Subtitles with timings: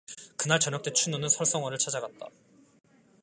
[0.35, 2.29] 그날 저녁 때 춘우는 설성월을 찾아갔다.